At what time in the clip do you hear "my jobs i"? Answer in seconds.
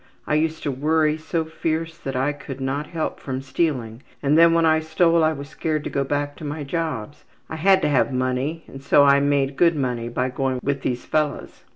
6.43-7.57